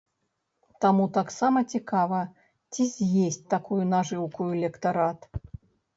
[0.85, 2.21] Таму таксама цікава,
[2.73, 5.19] ці з'есць такую нажыўку электарат?